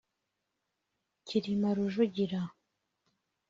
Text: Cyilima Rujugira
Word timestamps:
Cyilima 1.25 1.69
Rujugira 1.77 2.41